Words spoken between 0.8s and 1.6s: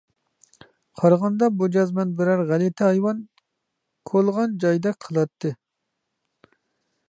قارىغاندا